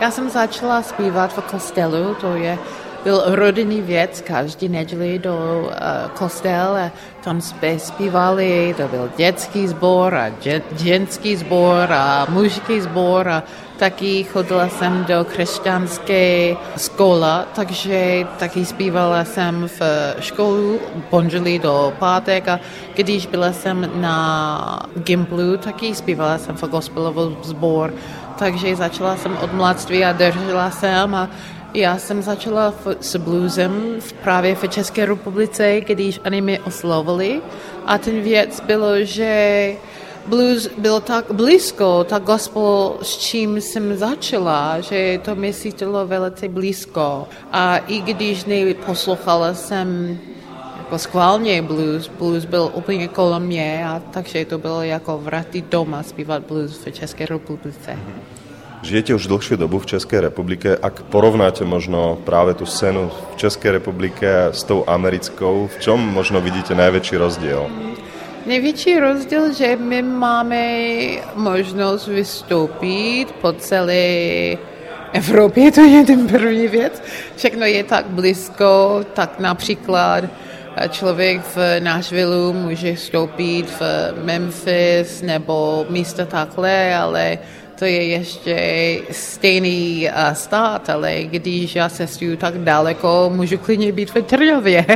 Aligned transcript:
Já 0.00 0.10
jsem 0.10 0.30
začala 0.30 0.82
zpívat 0.82 1.32
v 1.32 1.42
kostelu, 1.50 2.14
to 2.20 2.34
je 2.34 2.58
byl 3.04 3.22
rodinný 3.26 3.82
věc, 3.82 4.20
každý 4.26 4.68
neděli 4.68 5.18
do 5.18 5.36
uh, 5.36 6.10
kostel 6.18 6.76
a 6.76 6.90
tam 7.24 7.40
jsme 7.40 7.78
zpívali, 7.78 8.74
to 8.76 8.88
byl 8.88 9.10
dětský 9.16 9.68
sbor 9.68 10.14
a 10.14 10.30
ženský 10.76 11.36
sbor 11.36 11.92
a 11.92 12.26
mužský 12.28 12.80
sbor 12.80 13.28
a 13.28 13.42
taky 13.78 14.24
chodila 14.24 14.68
jsem 14.68 15.04
do 15.04 15.24
křesťanské 15.24 16.56
škola, 16.78 17.44
takže 17.54 18.26
taky 18.38 18.64
zpívala 18.64 19.24
jsem 19.24 19.68
v 19.68 19.80
školu 20.20 20.78
pondělí 21.10 21.58
do 21.58 21.92
pátek 21.98 22.48
a 22.48 22.60
když 22.96 23.26
byla 23.26 23.52
jsem 23.52 23.90
na 23.94 24.86
Gimplu, 24.96 25.56
taky 25.56 25.94
zpívala 25.94 26.38
jsem 26.38 26.56
v 26.56 26.64
gospelový 26.64 27.36
sbor, 27.42 27.92
takže 28.40 28.76
začala 28.76 29.16
jsem 29.16 29.36
od 29.36 29.52
mladství 29.52 30.04
a 30.04 30.12
držela 30.12 30.70
jsem 30.70 31.14
a 31.14 31.30
já 31.74 31.98
jsem 31.98 32.22
začala 32.22 32.70
v, 32.70 32.96
s 33.00 33.16
bluesem 33.16 34.00
právě 34.22 34.54
v 34.54 34.68
České 34.68 35.06
republice, 35.06 35.80
když 35.80 36.20
oni 36.26 36.40
mi 36.40 36.60
oslovili 36.60 37.40
a 37.86 37.98
ten 37.98 38.20
věc 38.20 38.60
bylo, 38.60 39.04
že 39.04 39.72
blues 40.26 40.68
byl 40.78 41.00
tak 41.00 41.32
blízko, 41.32 42.04
tak 42.08 42.22
gospel, 42.22 42.96
s 43.02 43.18
čím 43.18 43.60
jsem 43.60 43.96
začala, 43.96 44.80
že 44.80 45.20
to 45.24 45.34
mi 45.34 45.52
cítilo 45.52 46.06
velice 46.06 46.48
blízko. 46.48 47.28
A 47.52 47.76
i 47.76 48.00
když 48.00 48.44
neposlouchala 48.44 49.54
jsem 49.54 50.18
jako 50.90 50.98
schválně 50.98 51.62
blues, 51.62 52.10
blues 52.18 52.44
byl 52.44 52.70
úplně 52.74 53.08
kolem 53.08 53.42
mě, 53.42 53.86
a 53.86 54.02
takže 54.10 54.44
to 54.44 54.58
bylo 54.58 54.82
jako 54.82 55.18
vrátit 55.18 55.64
doma 55.70 56.02
zpívat 56.02 56.42
blues 56.42 56.86
v 56.86 56.92
České 56.92 57.26
republice. 57.26 57.94
Mm-hmm. 57.94 58.82
Žijete 58.82 59.14
už 59.14 59.26
dlhšiu 59.26 59.56
dobu 59.56 59.78
v 59.78 59.86
Českej 59.86 60.20
republike. 60.20 60.74
Ak 60.82 61.06
porovnáte 61.14 61.62
možno 61.62 62.18
práve 62.26 62.58
tú 62.58 62.66
scénu 62.66 63.06
v 63.06 63.36
Českej 63.38 63.70
republike 63.70 64.50
s 64.50 64.66
tou 64.66 64.82
americkou, 64.82 65.70
v 65.70 65.76
čom 65.78 66.00
možno 66.02 66.42
vidíte 66.42 66.74
najväčší 66.74 67.16
rozdiel? 67.16 67.70
Největší 68.46 68.98
rozdíl, 68.98 69.54
že 69.54 69.78
my 69.78 70.02
máme 70.02 70.62
možnost 71.38 72.10
vystoupit 72.10 73.30
po 73.38 73.52
celé 73.52 74.02
Evropě, 75.12 75.70
to 75.76 75.86
je 75.86 76.02
ten 76.02 76.26
první 76.26 76.68
věc. 76.68 77.02
Všechno 77.36 77.62
je 77.62 77.84
tak 77.84 78.10
blízko, 78.10 79.00
tak 79.14 79.38
například 79.38 80.49
člověk 80.88 81.40
v 81.40 81.80
Nashville 81.80 82.52
může 82.52 82.94
vstoupit 82.94 83.70
v 83.70 83.82
Memphis 84.24 85.22
nebo 85.22 85.86
místo 85.90 86.26
takhle, 86.26 86.94
ale 86.94 87.38
to 87.78 87.84
je 87.84 88.04
ještě 88.04 88.56
stejný 89.10 90.08
stát, 90.32 90.90
ale 90.90 91.22
když 91.22 91.74
já 91.74 91.88
cestuju 91.88 92.36
tak 92.36 92.58
daleko, 92.58 93.30
můžu 93.34 93.58
klidně 93.58 93.92
být 93.92 94.10
v 94.10 94.22
Trňově 94.22 94.86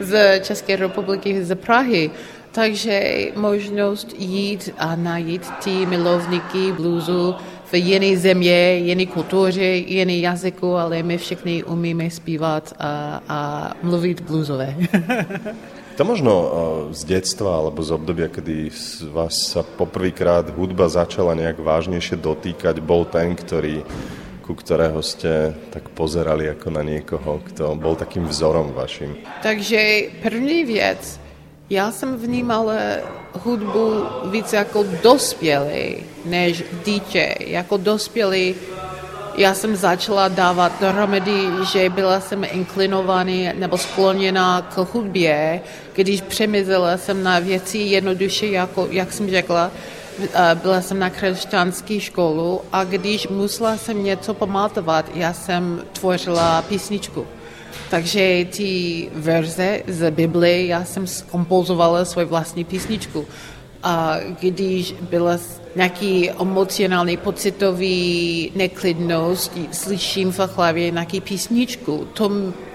z 0.00 0.40
České 0.40 0.76
republiky, 0.76 1.44
z 1.44 1.54
Prahy. 1.54 2.10
Takže 2.52 3.26
možnost 3.36 4.14
jít 4.18 4.74
a 4.78 4.96
najít 4.96 5.50
ty 5.64 5.86
milovníky 5.86 6.72
bluesu 6.72 7.34
v 7.70 7.74
jiné 7.74 8.18
země, 8.18 8.74
jiné 8.74 9.06
kultuře, 9.06 9.64
jiné 9.64 10.18
jazyku, 10.18 10.76
ale 10.76 11.02
my 11.02 11.18
všichni 11.18 11.64
umíme 11.64 12.10
zpívat 12.10 12.74
a, 12.78 13.22
a 13.28 13.38
mluvit 13.82 14.20
bluesové. 14.20 14.74
To 16.00 16.08
možno 16.08 16.32
eh, 16.32 16.48
z 16.96 17.04
detstva 17.04 17.60
alebo 17.60 17.84
z 17.84 17.92
obdobia, 17.92 18.32
kedy 18.32 18.72
vás 19.12 19.52
sa 19.52 19.60
poprvýkrát 19.60 20.48
hudba 20.48 20.88
začala 20.88 21.36
nejak 21.36 21.60
vážnejšie 21.60 22.16
dotýkať, 22.16 22.80
bol 22.80 23.04
ten, 23.04 23.36
ktorý, 23.36 23.84
ku 24.40 24.56
ktorého 24.56 25.04
ste 25.04 25.52
tak 25.68 25.92
pozerali 25.92 26.48
ako 26.48 26.72
na 26.72 26.80
niekoho, 26.80 27.44
kto 27.52 27.76
bol 27.76 28.00
takým 28.00 28.24
vzorom 28.32 28.72
vašim? 28.72 29.12
Takže 29.44 30.08
první 30.24 30.64
věc, 30.64 31.20
já 31.70 31.92
jsem 31.92 32.16
vnímala 32.16 32.72
hudbu 33.32 34.04
víc 34.30 34.52
jako 34.52 34.84
dospělý 35.02 35.96
než 36.24 36.64
dítě. 36.84 37.34
Jako 37.40 37.76
dospělý 37.76 38.54
já 39.36 39.54
jsem 39.54 39.76
začala 39.76 40.28
dávat 40.28 40.72
dohromady, 40.80 41.46
že 41.72 41.88
byla 41.88 42.20
jsem 42.20 42.44
inklinovaný 42.44 43.52
nebo 43.54 43.78
skloněná 43.78 44.62
k 44.62 44.76
hudbě, 44.78 45.60
když 45.94 46.20
přemyslela 46.20 46.96
jsem 46.96 47.22
na 47.22 47.38
věci 47.38 47.78
jednoduše, 47.78 48.46
jako, 48.46 48.88
jak 48.90 49.12
jsem 49.12 49.30
řekla, 49.30 49.70
byla 50.54 50.80
jsem 50.80 50.98
na 50.98 51.10
křesťanské 51.10 52.00
školu 52.00 52.60
a 52.72 52.84
když 52.84 53.28
musela 53.28 53.76
jsem 53.76 54.04
něco 54.04 54.34
pamatovat, 54.34 55.06
já 55.14 55.32
jsem 55.32 55.82
tvořila 55.92 56.62
písničku. 56.62 57.26
Takže 57.90 58.46
ty 58.56 59.08
verze 59.14 59.82
z 59.86 60.10
Bible, 60.10 60.50
já 60.50 60.84
jsem 60.84 61.04
kompozovala 61.30 62.04
svoji 62.04 62.26
vlastní 62.26 62.64
písničku. 62.64 63.26
A 63.82 64.16
když 64.40 64.94
byla 65.00 65.38
nějaký 65.76 66.30
emocionální, 66.30 67.16
pocitový 67.16 68.52
neklidnost, 68.54 69.52
slyším 69.72 70.32
v 70.32 70.38
hlavě 70.38 70.90
nějaký 70.90 71.20
písničku. 71.20 72.08
To 72.12 72.30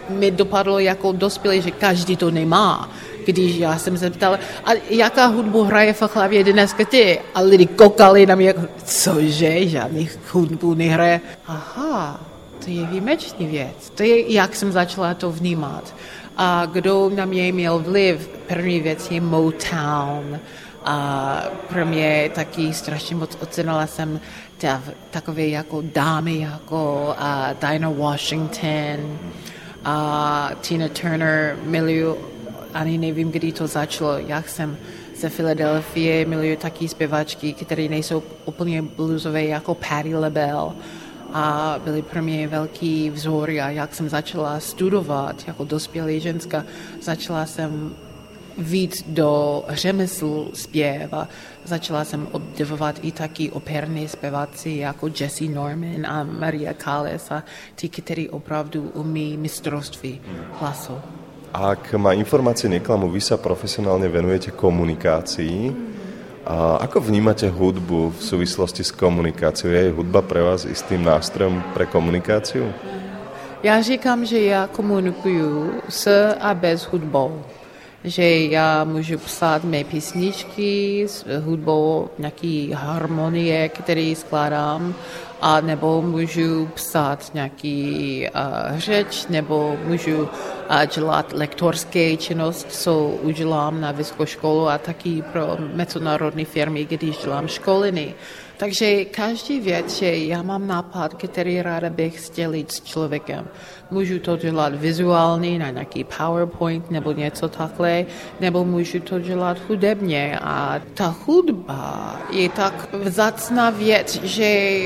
mi 0.09 0.31
dopadlo 0.31 0.79
jako 0.79 1.11
dospělý, 1.11 1.61
že 1.61 1.71
každý 1.71 2.17
to 2.17 2.31
nemá. 2.31 2.89
Když 3.25 3.55
já 3.55 3.77
jsem 3.77 3.97
se 3.97 4.09
ptala, 4.09 4.39
a 4.65 4.69
jaká 4.89 5.25
hudbu 5.25 5.63
hraje 5.63 5.93
v 5.93 6.01
hlavě 6.15 6.43
dneska 6.43 6.85
ty? 6.85 7.19
A 7.35 7.41
lidi 7.41 7.65
koukali 7.65 8.25
na 8.25 8.35
mě 8.35 8.47
jako, 8.47 8.61
cože, 8.85 9.67
žádný 9.67 10.09
hudbu 10.31 10.73
nehraje. 10.73 11.21
Aha, 11.47 12.19
to 12.63 12.71
je 12.71 12.85
výjimečný 12.85 13.47
věc. 13.47 13.89
To 13.95 14.03
je, 14.03 14.33
jak 14.33 14.55
jsem 14.55 14.71
začala 14.71 15.13
to 15.13 15.31
vnímat. 15.31 15.95
A 16.37 16.65
kdo 16.65 17.11
na 17.15 17.25
mě 17.25 17.51
měl 17.51 17.79
vliv, 17.79 18.27
první 18.47 18.79
věc 18.79 19.11
je 19.11 19.21
Motown. 19.21 20.39
A 20.85 21.43
pro 21.69 21.85
mě 21.85 22.31
taky 22.35 22.73
strašně 22.73 23.15
moc 23.15 23.37
ocenila 23.41 23.87
jsem 23.87 24.19
ta, 24.57 24.81
takové 25.11 25.47
jako 25.47 25.83
dámy 25.93 26.39
jako 26.39 27.15
uh, 27.19 27.69
Dinah 27.69 27.97
Washington 27.97 29.19
a 29.85 30.49
Tina 30.61 30.87
Turner. 30.87 31.57
Miluju, 31.63 32.17
ani 32.73 32.97
nevím, 32.97 33.31
kdy 33.31 33.51
to 33.51 33.67
začalo, 33.67 34.17
jak 34.17 34.49
jsem 34.49 34.77
ze 35.15 35.29
Filadelfie, 35.29 36.25
miluju 36.25 36.55
taky 36.55 36.87
zpěvačky, 36.87 37.53
které 37.53 37.87
nejsou 37.87 38.23
úplně 38.45 38.81
bluesové 38.81 39.43
jako 39.43 39.75
Patti 39.75 40.15
LaBelle 40.15 40.71
a 41.35 41.75
byly 41.83 42.01
pro 42.01 42.23
mě 42.23 42.47
velký 42.47 43.09
vzor 43.09 43.49
a 43.49 43.69
jak 43.69 43.95
jsem 43.95 44.09
začala 44.09 44.59
studovat 44.59 45.43
jako 45.47 45.63
dospělý 45.63 46.19
ženská, 46.19 46.63
začala 47.01 47.45
jsem 47.45 47.91
víc 48.57 49.03
do 49.07 49.63
řemeslu 49.69 50.51
zpěva. 50.53 51.27
Začala 51.65 52.05
jsem 52.05 52.27
obdivovat 52.31 52.95
i 53.01 53.11
taky 53.11 53.51
operní 53.51 54.07
zpěváci 54.07 54.69
jako 54.69 55.07
Jesse 55.19 55.43
Norman 55.43 56.05
a 56.05 56.23
Maria 56.23 56.73
Callas 56.73 57.31
a 57.31 57.43
ty, 57.75 57.89
kteří 57.89 58.29
opravdu 58.29 58.91
umí 58.93 59.37
mistrovství 59.37 60.21
hlasu. 60.59 60.93
Ak 61.55 61.95
má 61.95 62.11
informácie 62.11 62.67
neklamu, 62.67 63.07
vy 63.07 63.23
sa 63.23 63.39
profesionálne 63.39 64.11
venujete 64.11 64.51
komunikácii. 64.51 65.94
A 66.45 66.77
ako 66.77 67.01
vnímate 67.01 67.49
hudbu 67.49 68.13
v 68.13 68.21
súvislosti 68.21 68.85
s 68.85 68.93
komunikáciou? 68.93 69.73
Je 69.73 69.89
hudba 69.89 70.21
pre 70.21 70.45
vás 70.45 70.69
istým 70.69 71.01
nástrojom 71.01 71.63
pre 71.73 71.89
komunikáciu? 71.89 72.69
Já 73.63 73.81
říkám, 73.81 74.25
že 74.25 74.39
já 74.41 74.67
komunikuju 74.67 75.81
s 75.89 76.05
a 76.39 76.53
bez 76.53 76.85
hudbou 76.85 77.41
že 78.05 78.37
já 78.37 78.83
můžu 78.83 79.17
psát 79.17 79.63
mé 79.63 79.83
písničky 79.83 81.03
s 81.07 81.25
hudbou, 81.45 82.09
nějaký 82.17 82.71
harmonie, 82.71 83.69
který 83.69 84.15
skládám, 84.15 84.93
a 85.41 85.61
nebo 85.61 86.01
můžu 86.01 86.69
psát 86.73 87.33
nějaký 87.33 88.27
uh, 88.35 88.79
řeč, 88.79 89.27
nebo 89.29 89.77
můžu 89.83 90.17
uh, 90.17 90.27
dělat 90.95 91.33
lektorské 91.33 92.17
činnost, 92.17 92.67
co 92.71 93.07
udělám 93.21 93.81
na 93.81 93.91
vysokou 93.91 94.25
školu 94.25 94.67
a 94.69 94.77
taky 94.77 95.23
pro 95.31 95.57
mezinárodní 95.73 96.45
firmy, 96.45 96.85
když 96.85 97.17
dělám 97.17 97.47
školiny. 97.47 98.15
Takže 98.57 99.05
každý 99.05 99.59
věc, 99.59 99.97
že 99.97 100.17
já 100.17 100.41
mám 100.41 100.67
nápad, 100.67 101.13
který 101.13 101.61
ráda 101.61 101.89
bych 101.89 102.21
sdělit 102.21 102.71
s 102.71 102.81
člověkem. 102.81 103.47
Můžu 103.91 104.19
to 104.19 104.37
dělat 104.37 104.75
vizuálně 104.75 105.59
na 105.59 105.69
nějaký 105.69 106.03
PowerPoint 106.03 106.91
nebo 106.91 107.11
něco 107.11 107.47
takhle, 107.47 108.05
nebo 108.39 108.65
můžu 108.65 108.99
to 108.99 109.19
dělat 109.19 109.57
hudebně. 109.67 110.39
A 110.41 110.81
ta 110.93 111.15
hudba 111.25 112.19
je 112.31 112.49
tak 112.49 112.93
vzácná 112.93 113.69
věc, 113.69 114.23
že 114.23 114.79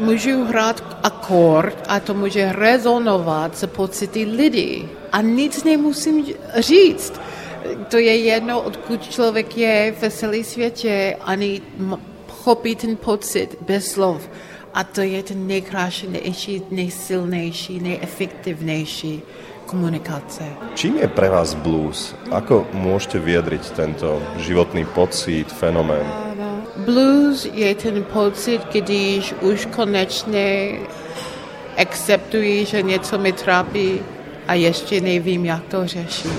můžu 0.00 0.44
hrát 0.44 0.82
akord 1.02 1.76
a 1.88 2.00
to 2.00 2.14
může 2.14 2.52
rezonovat 2.52 3.58
s 3.58 3.66
pocity 3.66 4.24
lidí. 4.24 4.88
A 5.12 5.20
nic 5.20 5.64
nemusím 5.64 6.26
říct. 6.58 7.20
To 7.88 7.98
je 7.98 8.16
jedno, 8.16 8.60
odkud 8.60 9.10
člověk 9.10 9.56
je 9.56 9.94
v 10.00 10.10
celém 10.10 10.44
světě, 10.44 11.16
ani 11.20 11.62
chopí 12.28 12.76
ten 12.76 12.96
pocit 12.96 13.56
bez 13.60 13.92
slov. 13.92 14.28
A 14.74 14.84
to 14.84 15.00
je 15.00 15.22
ten 15.22 15.46
nejkrásnější, 15.46 16.62
nejsilnější, 16.70 17.80
nejefektivnější 17.80 19.22
komunikace. 19.66 20.44
Čím 20.74 20.96
je 20.98 21.08
pre 21.08 21.30
vás 21.30 21.54
blues? 21.54 22.14
Ako 22.30 22.66
môžete 22.74 23.18
vyjadriť 23.22 23.62
tento 23.74 24.22
životný 24.38 24.86
pocit, 24.94 25.46
fenomén? 25.50 26.29
Blues 26.90 27.48
je 27.52 27.74
ten 27.74 28.04
pocit, 28.04 28.60
když 28.72 29.34
už 29.40 29.66
konečně 29.66 30.78
akceptuji, 31.76 32.64
že 32.64 32.82
něco 32.82 33.18
mi 33.18 33.32
trápí 33.32 34.00
a 34.48 34.54
ještě 34.54 35.00
nevím, 35.00 35.44
jak 35.44 35.64
to 35.64 35.86
řešit. 35.86 36.32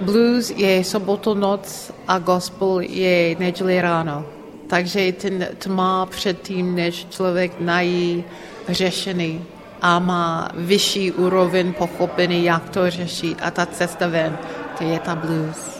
Blues 0.00 0.50
je 0.50 0.84
sobotu 0.84 1.34
noc 1.34 1.92
a 2.08 2.18
gospel 2.18 2.80
je 2.80 3.36
neděli 3.38 3.80
ráno. 3.80 4.24
Takže 4.66 5.12
ten 5.12 5.48
tma 5.58 6.06
předtím, 6.06 6.74
než 6.74 7.06
člověk 7.10 7.52
nají 7.60 8.24
řešený 8.68 9.44
a 9.82 9.98
má 9.98 10.48
vyšší 10.54 11.12
úroveň 11.12 11.72
pochopení, 11.72 12.44
jak 12.44 12.68
to 12.68 12.90
řešit 12.90 13.38
a 13.42 13.50
ta 13.50 13.66
cesta 13.66 14.06
ven, 14.06 14.38
to 14.78 14.84
je 14.84 14.98
ta 14.98 15.14
blues. 15.14 15.76